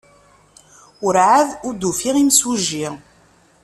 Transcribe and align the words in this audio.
Werɛad 1.03 1.49
ur 1.67 1.73
d-ufiɣ 1.75 2.15
imsujji. 2.17 2.87